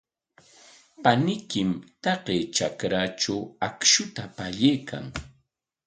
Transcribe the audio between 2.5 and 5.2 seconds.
trakratraw akshuta pallaykan.